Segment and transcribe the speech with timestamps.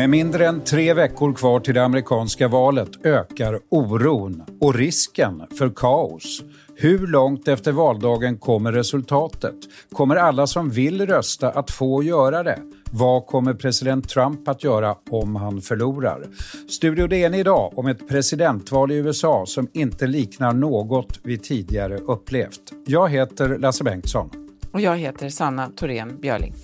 [0.00, 5.70] Med mindre än tre veckor kvar till det amerikanska valet ökar oron och risken för
[5.76, 6.42] kaos.
[6.82, 9.54] Hur långt efter valdagen kommer resultatet?
[9.92, 12.58] Kommer alla som vill rösta att få göra det?
[12.90, 16.26] Vad kommer president Trump att göra om han förlorar?
[16.68, 22.72] Studio DN idag om ett presidentval i USA som inte liknar något vi tidigare upplevt.
[22.86, 24.30] Jag heter Lasse Bengtsson.
[24.72, 26.54] Och jag heter Sanna Thorén Björling.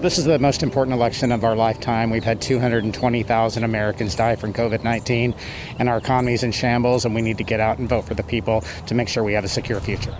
[0.00, 2.10] This is the most important election of our lifetime.
[2.10, 5.34] We've had 220,000 Americans die from COVID 19,
[5.78, 8.14] and our economy is in shambles, and we need to get out and vote for
[8.14, 10.16] the people to make sure we have a secure future.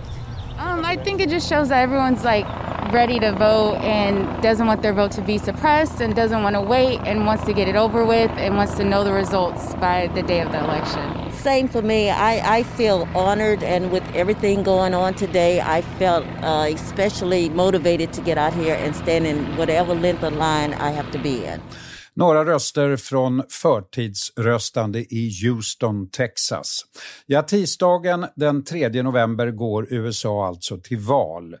[0.57, 2.45] Um, I think it just shows that everyone's like
[2.91, 6.61] ready to vote and doesn't want their vote to be suppressed and doesn't want to
[6.61, 10.07] wait and wants to get it over with and wants to know the results by
[10.15, 12.09] the day of the election same for me.
[12.09, 18.13] I, I feel honored, and with everything going on today, I felt uh, especially motivated
[18.13, 21.45] to get out here and stand in whatever length of line I have to be
[21.53, 21.61] in.
[22.13, 26.85] Några röster från förtidsröstande i Houston, Texas.
[27.25, 31.55] Ja, tisdagen den 3 november går USA alltså till val.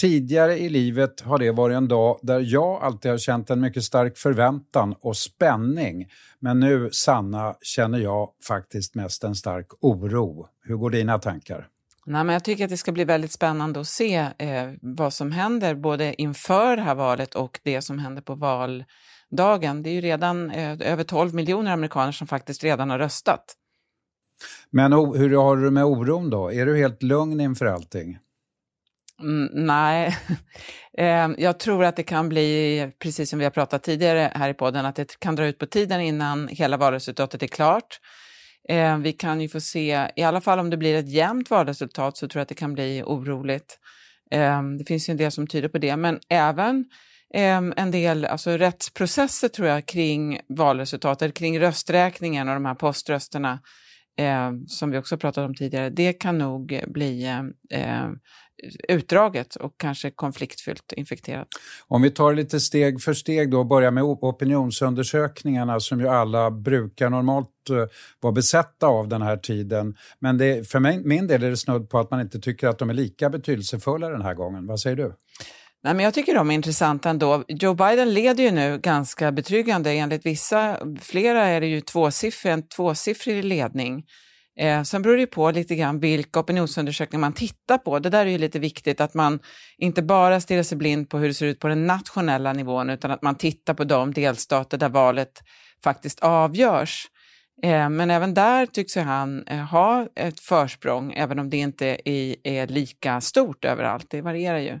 [0.00, 3.84] Tidigare i livet har det varit en dag där jag alltid har känt en mycket
[3.84, 6.08] stark förväntan och spänning.
[6.40, 10.48] Men nu, Sanna, känner jag faktiskt mest en stark oro.
[10.62, 11.68] Hur går dina tankar?
[12.06, 15.32] Nej, men jag tycker att det ska bli väldigt spännande att se eh, vad som
[15.32, 19.82] händer både inför det här valet och det som händer på valdagen.
[19.82, 23.44] Det är ju redan eh, över 12 miljoner amerikaner som faktiskt redan har röstat.
[24.70, 26.52] Men hur har du med oron då?
[26.52, 28.18] Är du helt lugn inför allting?
[29.20, 30.16] Mm, nej,
[30.98, 34.54] ehm, jag tror att det kan bli, precis som vi har pratat tidigare här i
[34.54, 38.00] podden, att det kan dra ut på tiden innan hela valresultatet är klart.
[38.68, 42.16] Ehm, vi kan ju få se, i alla fall om det blir ett jämnt valresultat
[42.16, 43.78] så tror jag att det kan bli oroligt.
[44.30, 46.84] Ehm, det finns ju en del som tyder på det, men även
[47.36, 53.60] en del alltså rättsprocesser tror jag kring valresultatet, kring rösträkningen och de här poströsterna
[54.66, 57.26] som vi också pratat om tidigare, det kan nog bli
[58.88, 61.48] utdraget och kanske konfliktfyllt infekterat.
[61.88, 66.50] Om vi tar lite steg för steg då och börjar med opinionsundersökningarna som ju alla
[66.50, 67.84] brukar normalt uh,
[68.20, 69.96] vara besatta av den här tiden.
[70.18, 72.78] Men det, för mig, min del är det snudd på att man inte tycker att
[72.78, 74.66] de är lika betydelsefulla den här gången.
[74.66, 75.14] Vad säger du?
[75.84, 77.44] Nej, men jag tycker de är intressanta ändå.
[77.48, 79.92] Joe Biden leder ju nu ganska betryggande.
[79.92, 84.04] Enligt vissa, flera är det ju tvåsiffrig, en tvåsiffrig ledning.
[84.56, 87.98] Eh, sen beror det på lite grann vilka opinionsundersökningar man tittar på.
[87.98, 89.38] Det där är ju lite viktigt att man
[89.78, 93.10] inte bara stirrar sig blind på hur det ser ut på den nationella nivån utan
[93.10, 95.42] att man tittar på de delstater där valet
[95.84, 97.06] faktiskt avgörs.
[97.62, 102.36] Eh, men även där tycks han eh, ha ett försprång, även om det inte är,
[102.44, 104.06] är lika stort överallt.
[104.10, 104.80] Det varierar ju.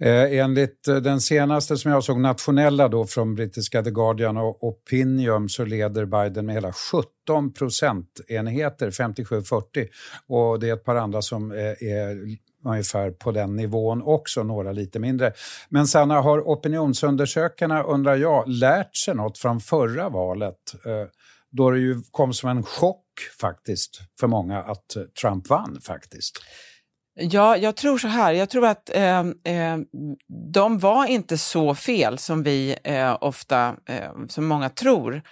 [0.00, 4.64] Eh, enligt eh, den senaste som jag såg, nationella då från brittiska The Guardian och
[4.64, 6.72] Opinium, så leder Biden med hela
[7.26, 9.62] 17 procentenheter, 57-40.
[10.26, 14.72] Och det är ett par andra som är, är ungefär på den nivån också, några
[14.72, 15.32] lite mindre.
[15.68, 20.74] Men Sanna, har opinionsundersökarna, undrar jag, lärt sig något från förra valet?
[20.86, 21.06] Eh,
[21.50, 23.04] då det ju kom som en chock
[23.40, 26.38] faktiskt för många att Trump vann faktiskt.
[27.14, 28.32] Ja, jag tror så här.
[28.32, 29.78] Jag tror att eh, eh,
[30.52, 35.22] de var inte så fel som vi eh, ofta, eh, som många tror.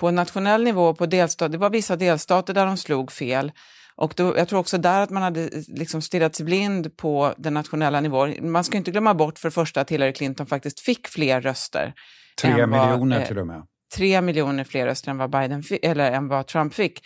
[0.00, 3.52] På nationell nivå, på delstat, det var vissa delstater där de slog fel.
[3.96, 7.54] Och då, jag tror också där att man hade liksom stirrat sig blind på den
[7.54, 8.50] nationella nivån.
[8.52, 11.94] Man ska inte glömma bort för det första att Hillary Clinton faktiskt fick fler röster.
[12.42, 13.62] Tre miljoner vad, till och med.
[13.96, 17.00] Tre miljoner fler röster än vad, Biden, eller än vad Trump fick.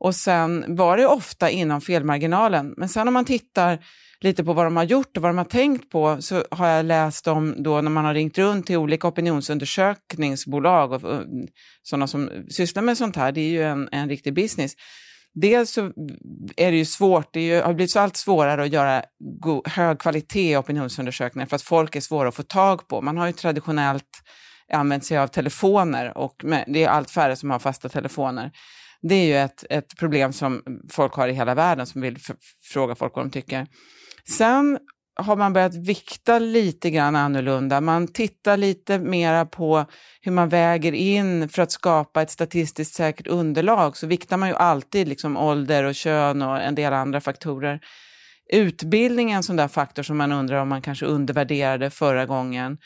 [0.00, 2.74] Och sen var det ofta inom felmarginalen.
[2.76, 3.78] Men sen om man tittar
[4.20, 6.86] lite på vad de har gjort och vad de har tänkt på så har jag
[6.86, 11.22] läst om då när man har ringt runt till olika opinionsundersökningsbolag och, och
[11.82, 13.32] sådana som sysslar med sånt här.
[13.32, 14.72] Det är ju en, en riktig business.
[15.34, 15.92] Dels så
[16.56, 19.02] är det ju svårt, det ju, har blivit så allt svårare att göra
[19.40, 23.02] go, hög kvalitet i opinionsundersökningar för att folk är svåra att få tag på.
[23.02, 24.22] Man har ju traditionellt
[24.72, 26.34] använt sig av telefoner och
[26.66, 28.50] det är allt färre som har fasta telefoner.
[29.02, 32.18] Det är ju ett, ett problem som folk har i hela världen som vill
[32.72, 33.66] fråga folk vad de tycker.
[34.36, 34.78] Sen
[35.18, 37.80] har man börjat vikta lite grann annorlunda.
[37.80, 39.84] Man tittar lite mera på
[40.20, 43.96] hur man väger in för att skapa ett statistiskt säkert underlag.
[43.96, 47.80] Så viktar man ju alltid liksom ålder och kön och en del andra faktorer.
[48.52, 52.78] Utbildning är en sån där faktor som man undrar om man kanske undervärderade förra gången.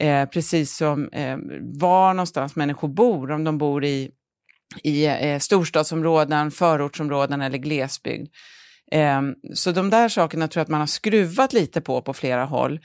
[0.00, 1.36] Eh, precis som eh,
[1.80, 4.10] var någonstans människor bor, om de bor i,
[4.82, 8.28] i eh, storstadsområden, förortsområden eller glesbygd.
[8.92, 9.22] Eh,
[9.54, 12.80] så de där sakerna tror jag att man har skruvat lite på på flera håll.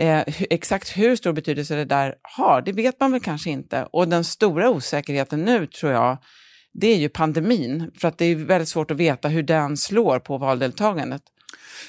[0.00, 3.88] Eh, exakt hur stor betydelse det där har, det vet man väl kanske inte.
[3.92, 6.18] Och den stora osäkerheten nu tror jag,
[6.72, 7.90] det är ju pandemin.
[8.00, 11.22] För att det är väldigt svårt att veta hur den slår på valdeltagandet.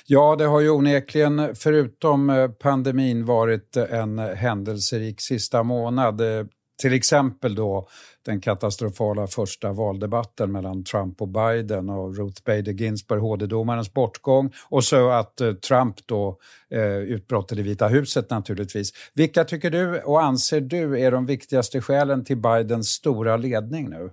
[0.05, 6.21] Ja, det har ju onekligen, förutom eh, pandemin, varit en händelserik sista månad.
[6.21, 6.45] Eh,
[6.77, 7.87] till exempel då
[8.25, 14.83] den katastrofala första valdebatten mellan Trump och Biden och Ruth Bader Ginsburg, HD-domarens bortgång och
[14.83, 16.37] så att eh, Trump då
[16.71, 18.93] eh, utbrottet i Vita huset naturligtvis.
[19.13, 24.11] Vilka tycker du och anser du är de viktigaste skälen till Bidens stora ledning nu?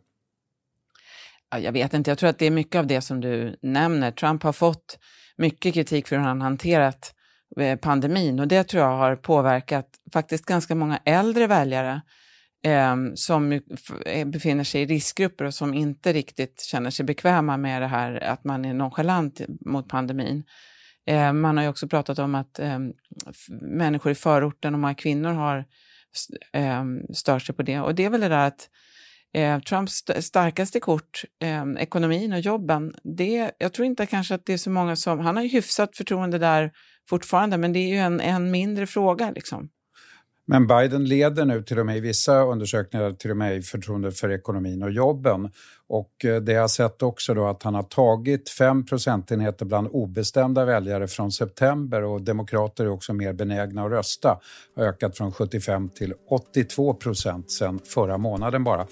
[1.59, 4.11] Jag vet inte, jag tror att det är mycket av det som du nämner.
[4.11, 4.99] Trump har fått
[5.37, 7.15] mycket kritik för hur han hanterat
[7.61, 12.01] eh, pandemin och det tror jag har påverkat faktiskt ganska många äldre väljare
[12.65, 13.53] Ehm, som
[14.07, 18.25] eh, befinner sig i riskgrupper och som inte riktigt känner sig bekväma med det här
[18.25, 20.45] att man är nonchalant mot pandemin.
[21.07, 22.79] Eh, man har ju också pratat om att eh,
[23.61, 25.65] människor i förorten och många kvinnor har
[26.53, 27.81] eh, stört sig på det.
[27.81, 28.69] Och det är väl det där att
[29.35, 34.53] eh, Trumps starkaste kort, eh, ekonomin och jobben, det, jag tror inte kanske att det
[34.53, 35.19] är så många som...
[35.19, 36.73] Han har ju hyfsat förtroende där
[37.09, 39.31] fortfarande, men det är ju en, en mindre fråga.
[39.31, 39.69] Liksom.
[40.47, 44.13] Men Biden leder nu till och med i vissa undersökningar till och med i förtroende
[44.13, 45.51] för ekonomin och jobben.
[45.89, 50.65] Och eh, det har sett också då att han har tagit fem procentenheter bland obestämda
[50.65, 54.39] väljare från september och demokrater är också mer benägna att rösta.
[54.77, 58.87] Har ökat från 75 till 82 procent sen förra månaden bara.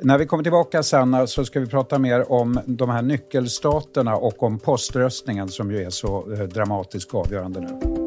[0.00, 4.16] När vi kommer tillbaka sen eh, så ska vi prata mer om de här nyckelstaterna
[4.16, 8.05] och om poströstningen som ju är så dramatisk dramatiskt avgörande nu.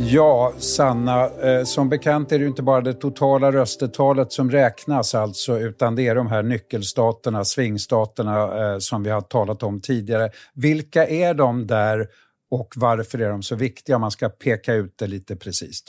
[0.00, 5.58] Ja, Sanna, eh, som bekant är det inte bara det totala röstetalet som räknas alltså,
[5.58, 10.30] utan det är de här nyckelstaterna, svingstaterna eh, som vi har talat om tidigare.
[10.54, 12.06] Vilka är de där
[12.50, 15.82] och varför är de så viktiga om man ska peka ut det lite precis?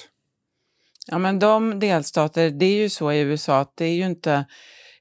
[1.08, 4.46] Ja, men de delstater, det är ju så i USA att det är ju inte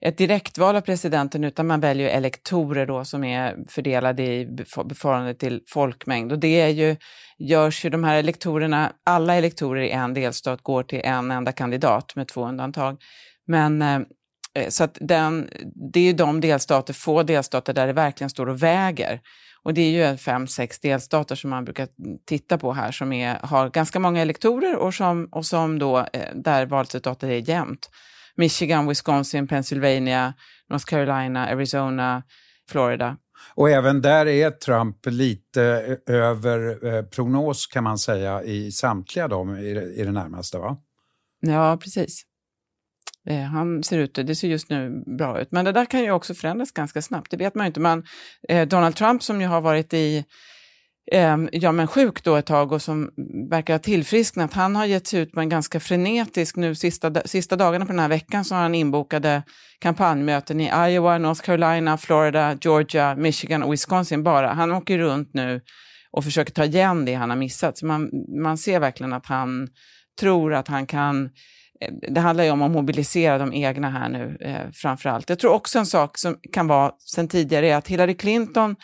[0.01, 5.63] ett direktval av presidenten utan man väljer elektorer då som är fördelade i förhållande till
[5.69, 6.33] folkmängd.
[6.33, 6.97] Och det är ju,
[7.39, 12.17] görs ju de här elektorerna, alla elektorer i en delstat går till en enda kandidat
[12.17, 12.99] med två undantag.
[13.47, 14.01] Men eh,
[14.55, 15.51] eh, så att den,
[15.93, 19.21] det är ju de delstater, få delstater där det verkligen står och väger.
[19.63, 21.89] Och det är ju fem, sex delstater som man brukar
[22.27, 26.35] titta på här som är, har ganska många elektorer och som, och som då, eh,
[26.35, 27.91] där valresultatet är jämnt.
[28.39, 30.35] Michigan, Wisconsin, Pennsylvania,
[30.71, 32.23] North Carolina, Arizona,
[32.71, 33.17] Florida.
[33.55, 35.63] Och även där är Trump lite
[36.07, 40.77] över eh, prognos kan man säga i samtliga dem i i det närmaste va?
[41.41, 42.23] Ja, precis.
[43.27, 45.53] Eh, han ser ut, det ser just nu bra ut.
[45.53, 47.81] Men det där kan ju också förändras ganska snabbt, det vet man ju inte.
[47.81, 48.05] Men
[48.49, 50.25] eh, Donald Trump som ju har varit i
[51.13, 53.11] Ehm, ja, men sjuk då ett tag och som
[53.51, 57.57] verkar ha tillfrisknat, han har gett sig ut på en ganska frenetisk, nu sista, sista
[57.57, 59.43] dagarna på den här veckan så har han inbokade
[59.79, 64.53] kampanjmöten i Iowa, North Carolina, Florida, Georgia, Michigan och Wisconsin bara.
[64.53, 65.61] Han åker runt nu
[66.11, 67.79] och försöker ta igen det han har missat.
[67.79, 68.11] Så man,
[68.43, 69.69] man ser verkligen att han
[70.21, 71.25] tror att han kan
[71.81, 75.29] eh, det handlar ju om att mobilisera de egna här nu eh, framför allt.
[75.29, 78.77] Jag tror också en sak som kan vara sen tidigare är att Hillary Clinton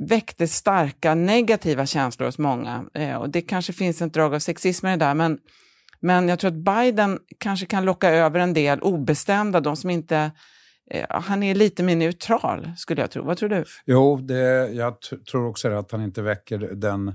[0.00, 2.84] väckte starka negativa känslor hos många.
[2.94, 5.38] Eh, och det kanske finns ett drag av sexism i det där, men,
[6.00, 10.30] men jag tror att Biden kanske kan locka över en del obestämda, de som inte
[10.90, 13.24] eh, han är lite mer neutral, skulle jag tro.
[13.24, 13.64] Vad tror du?
[13.86, 14.94] Jo, det, jag
[15.30, 17.14] tror också att han inte väcker den,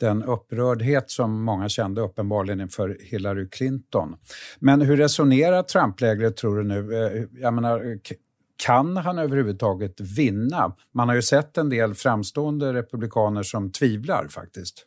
[0.00, 4.16] den upprördhet som många kände uppenbarligen inför Hillary Clinton.
[4.58, 7.06] Men hur resonerar Trump-lägret, tror du nu?
[7.06, 7.98] Eh, jag menar,
[8.64, 10.76] kan han överhuvudtaget vinna?
[10.94, 14.86] Man har ju sett en del framstående republikaner som tvivlar faktiskt.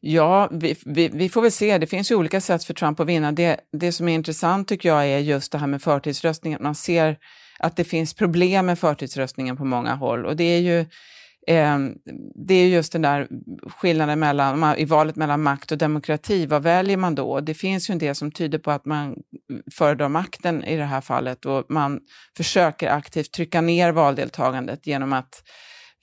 [0.00, 1.78] Ja, vi, vi, vi, får väl se.
[1.78, 3.32] Det finns ju olika sätt för Trump att vinna.
[3.32, 6.62] Det, det som är intressant tycker jag är just det här med förtidsröstningen.
[6.62, 7.18] Man ser
[7.58, 10.86] att det finns problem med förtidsröstningen på många håll och det är ju
[11.46, 11.78] Eh,
[12.46, 13.28] det är just den där
[13.66, 16.46] skillnaden mellan, i valet mellan makt och demokrati.
[16.46, 17.40] Vad väljer man då?
[17.40, 19.16] Det finns ju en del som tyder på att man
[19.72, 22.00] föredrar makten i det här fallet och man
[22.36, 25.42] försöker aktivt trycka ner valdeltagandet genom att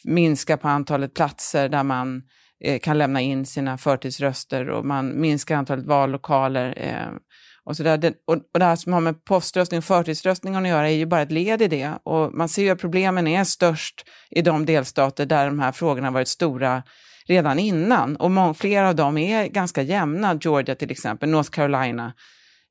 [0.03, 2.22] minska på antalet platser där man
[2.63, 6.74] eh, kan lämna in sina förtidsröster och man minskar antalet vallokaler.
[6.77, 7.17] Eh,
[7.63, 7.98] och, så där.
[7.98, 11.06] Det, och, och det här som har med poströstning och förtidsröstning att göra är ju
[11.06, 11.94] bara ett led i det.
[12.04, 16.12] Och man ser ju att problemen är störst i de delstater där de här frågorna
[16.12, 16.84] varit stora
[17.28, 18.16] redan innan.
[18.16, 22.13] Och många, flera av dem är ganska jämna, Georgia till exempel, North Carolina,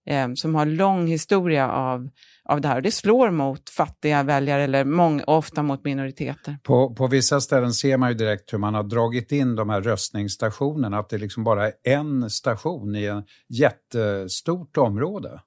[0.06, 2.08] eh, som har lång historia av,
[2.48, 2.80] av det här.
[2.80, 6.58] Det slår mot fattiga väljare, eller många, ofta mot minoriteter.
[6.62, 9.80] På, på vissa ställen ser man ju direkt hur man har dragit in de här
[9.80, 15.40] röstningsstationerna, att det liksom bara är en station i ett jättestort område.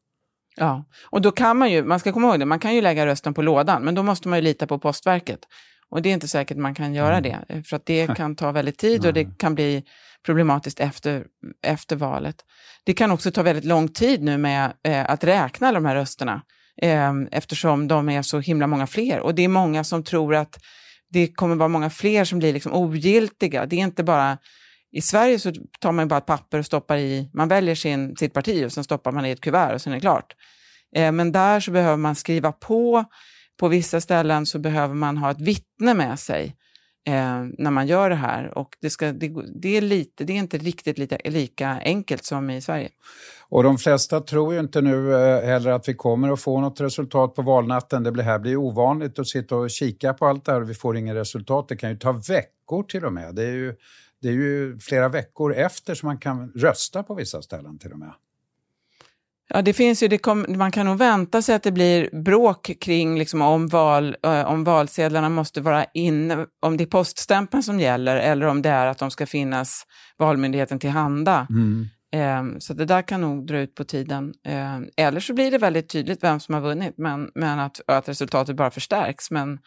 [0.56, 3.06] Ja, och då kan man ju, man ska komma ihåg det, man kan ju lägga
[3.06, 5.40] rösten på lådan, men då måste man ju lita på Postverket.
[5.90, 7.40] Och det är inte säkert man kan göra mm.
[7.48, 9.84] det, för att det kan ta väldigt tid och det kan bli
[10.26, 11.26] problematiskt efter,
[11.62, 12.36] efter valet.
[12.84, 15.96] Det kan också ta väldigt lång tid nu med eh, att räkna alla de här
[15.96, 16.42] rösterna,
[16.82, 19.20] eh, eftersom de är så himla många fler.
[19.20, 20.60] Och det är många som tror att
[21.10, 23.66] det kommer vara många fler som blir liksom ogiltiga.
[23.66, 24.38] Det är inte bara...
[24.94, 28.34] I Sverige så tar man bara ett papper och stoppar i, man väljer sin, sitt
[28.34, 30.34] parti och sen stoppar man i ett kuvert och sen är det klart.
[30.96, 33.06] Eh, men där så behöver man skriva på
[33.60, 36.56] på vissa ställen så behöver man ha ett vittne med sig
[37.08, 38.58] eh, när man gör det här.
[38.58, 42.50] Och det, ska, det, det, är lite, det är inte riktigt lika, lika enkelt som
[42.50, 42.90] i Sverige.
[43.50, 46.82] Och de flesta tror ju inte nu eh, heller att vi kommer att få något
[46.82, 48.04] resultat på valnatten.
[48.04, 50.98] Det här blir ovanligt att sitta och kika på allt det här och vi får
[50.98, 51.68] inget resultat.
[51.68, 53.36] Det kan ju ta veckor till och med.
[53.36, 53.76] Det är ju,
[54.22, 58.00] det är ju flera veckor efter som man kan rösta på vissa ställen till och
[58.00, 58.14] med.
[59.54, 62.72] Ja, det finns ju, det kom, man kan nog vänta sig att det blir bråk
[62.82, 67.80] kring liksom, om, val, eh, om valsedlarna måste vara inne, om det är poststämpeln som
[67.80, 69.84] gäller eller om det är att de ska finnas
[70.18, 71.48] Valmyndigheten tillhanda.
[71.50, 71.88] Mm.
[72.14, 74.34] Eh, så det där kan nog dra ut på tiden.
[74.46, 78.10] Eh, eller så blir det väldigt tydligt vem som har vunnit, men, men att, att
[78.10, 79.32] resultatet bara förstärks.
[79.32, 79.60] Men Ehm,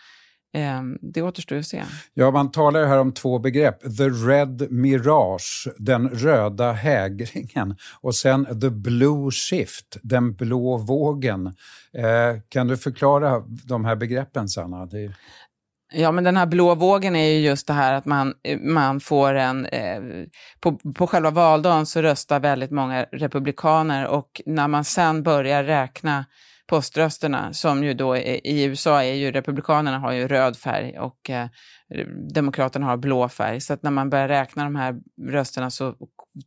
[1.01, 1.83] det återstår att se.
[2.15, 3.97] Ja, man talar ju här om två begrepp.
[3.97, 11.47] The Red Mirage, den röda hägringen och sen The Blue Shift, den blå vågen.
[11.93, 14.87] Eh, kan du förklara de här begreppen, Sanna?
[14.87, 15.13] Det...
[15.93, 19.35] Ja, men den här blå vågen är ju just det här att man, man får
[19.35, 19.67] en...
[19.67, 20.01] Eh,
[20.61, 26.25] på, på själva valdagen så röstar väldigt många republikaner och när man sen börjar räkna
[26.67, 31.49] poströsterna som ju då i USA är ju republikanerna har ju röd färg och eh,
[32.35, 33.61] demokraterna har blå färg.
[33.61, 34.95] Så att när man börjar räkna de här
[35.29, 35.95] rösterna så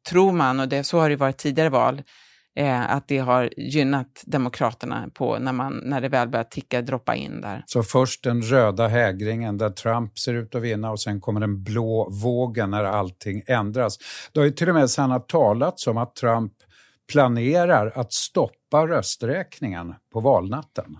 [0.09, 2.01] tror man, och det, så har det varit tidigare val,
[2.55, 7.15] eh, att det har gynnat demokraterna på när, man, när det väl börjar ticka, droppa
[7.15, 7.63] in där.
[7.65, 11.63] Så först den röda hägringen där Trump ser ut att vinna och sen kommer den
[11.63, 13.97] blå vågen när allting ändras.
[14.31, 16.53] Det har ju till och med Sanna talats om att Trump
[17.11, 20.97] planerar att stoppa rösträkningen på valnatten?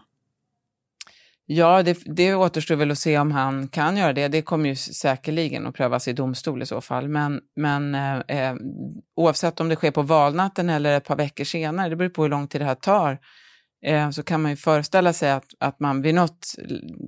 [1.50, 4.28] Ja, det, det återstår väl att se om han kan göra det.
[4.28, 7.10] Det kommer ju säkerligen att prövas i domstol i så fall.
[7.10, 8.56] Men, men eh, eh,
[9.16, 12.30] oavsett om det sker på valnatten eller ett par veckor senare, det beror på hur
[12.30, 13.20] lång tid det här tar,
[13.86, 16.48] eh, så kan man ju föreställa sig att, att man vid något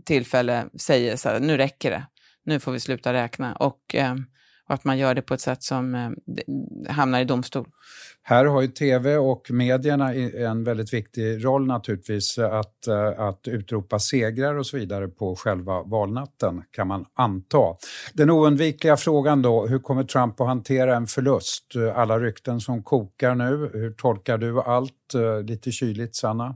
[0.06, 2.04] tillfälle säger så här, nu räcker det,
[2.46, 3.56] nu får vi sluta räkna.
[3.56, 4.16] Och, eh,
[4.70, 7.68] och att man gör det på ett sätt som eh, hamnar i domstol.
[8.24, 13.48] Här har ju tv och medierna en väldigt viktig roll naturligtvis eh, att, eh, att
[13.48, 17.76] utropa segrar och så vidare på själva valnatten kan man anta.
[18.14, 21.76] Den oundvikliga frågan då, hur kommer Trump att hantera en förlust?
[21.76, 24.94] Eh, alla rykten som kokar nu, hur tolkar du allt?
[25.44, 26.56] Lite kyligt Sanna.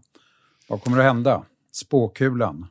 [0.67, 1.43] Vad kommer att hända?
[1.71, 2.67] Spåkulan.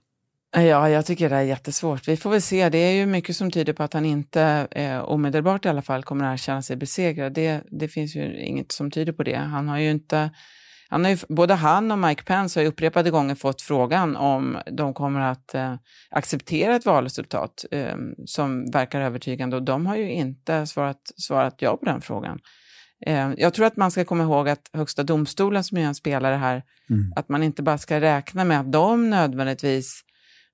[0.56, 2.08] Ja, jag tycker det är jättesvårt.
[2.08, 2.68] Vi får väl se.
[2.68, 6.02] Det är ju mycket som tyder på att han inte eh, omedelbart i alla fall
[6.02, 7.32] kommer att erkänna sig besegrad.
[7.32, 9.36] Det, det finns ju inget som tyder på det.
[9.36, 10.30] Han har ju inte...
[10.88, 14.58] Han har ju, både han och Mike Pence har ju upprepade gånger fått frågan om
[14.70, 15.74] de kommer att eh,
[16.10, 21.76] acceptera ett valresultat eh, som verkar övertygande och de har ju inte svarat, svarat ja
[21.76, 22.38] på den frågan.
[23.06, 26.34] Eh, jag tror att man ska komma ihåg att Högsta domstolen som är en spelare
[26.34, 27.12] här, mm.
[27.16, 30.02] att man inte bara ska räkna med att de nödvändigtvis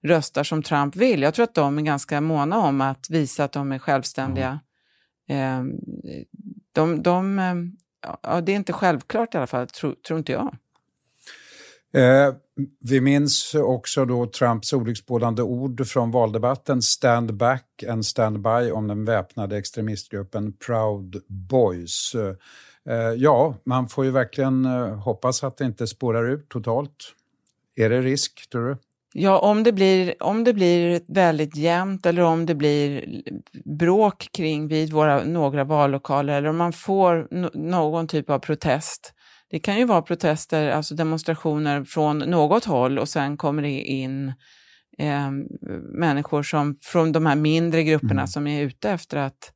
[0.04, 1.22] röstar som Trump vill.
[1.22, 4.60] Jag tror att de är ganska måna om att visa att de är självständiga.
[5.28, 5.72] Mm.
[6.72, 7.72] De, de, ehm,
[8.22, 10.56] ja, det är inte självklart i alla fall, tror, tror inte jag.
[11.94, 12.34] Eh,
[12.80, 18.86] vi minns också då Trumps olycksbådande ord från valdebatten Stand back and stand by om
[18.86, 22.14] den väpnade extremistgruppen Proud Boys.
[22.88, 27.14] Eh, ja, man får ju verkligen eh, hoppas att det inte spårar ut totalt.
[27.76, 28.76] Är det risk, tror du?
[29.12, 33.04] Ja, om det, blir, om det blir väldigt jämnt eller om det blir
[33.64, 39.12] bråk kring vid våra, några vallokaler eller om man får no någon typ av protest.
[39.50, 44.32] Det kan ju vara protester, alltså demonstrationer från något håll och sen kommer det in
[44.98, 45.30] eh,
[45.92, 48.26] människor som, från de här mindre grupperna mm.
[48.26, 49.52] som är ute efter att,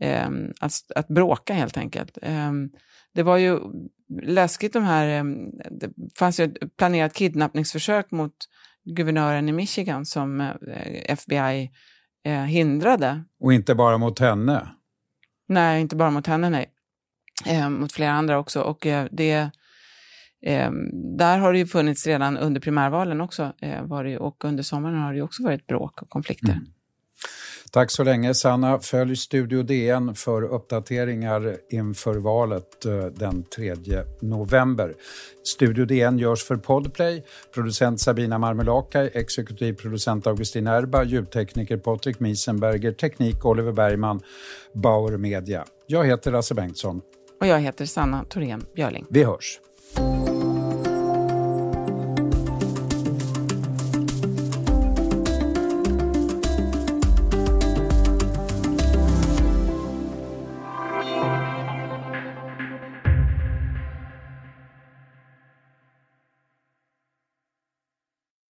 [0.00, 0.28] eh,
[0.60, 2.18] att, att bråka helt enkelt.
[2.22, 2.52] Eh,
[3.14, 3.58] det var ju
[4.22, 5.24] läskigt de här, eh,
[5.70, 8.34] det fanns ju ett planerat kidnappningsförsök mot
[8.84, 10.52] guvernören i Michigan som eh,
[11.04, 11.70] FBI
[12.24, 13.24] eh, hindrade.
[13.40, 14.68] Och inte bara mot henne?
[15.48, 16.66] Nej, inte bara mot henne, nej.
[17.46, 18.60] Eh, mot flera andra också.
[18.60, 19.50] Och eh, det,
[21.18, 25.14] där har det ju funnits redan under primärvalen också, var det, och under sommaren har
[25.14, 26.52] det också varit bråk och konflikter.
[26.52, 26.73] Mm.
[27.74, 28.78] Tack så länge Sanna.
[28.78, 33.74] Följ Studio DN för uppdateringar inför valet eh, den 3
[34.20, 34.94] november.
[35.42, 37.24] Studio DN görs för Podplay.
[37.54, 44.20] Producent Sabina Marmelakai, exekutiv producent Augustin Erba, ljudtekniker Patrik Miesenberger, teknik Oliver Bergman,
[44.74, 45.64] Bauer Media.
[45.86, 47.00] Jag heter Lasse Bengtsson.
[47.40, 49.06] Och jag heter Sanna Thorén Björling.
[49.08, 49.60] Vi hörs.